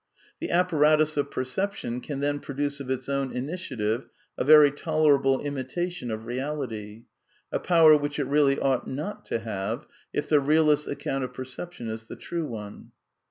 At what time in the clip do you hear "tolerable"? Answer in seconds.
4.71-5.39